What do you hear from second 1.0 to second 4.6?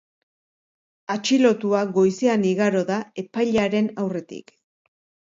Atxilotua goizean igaro da epailearen aurretik.